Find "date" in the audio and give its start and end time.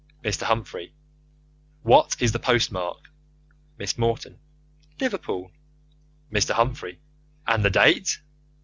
7.69-8.17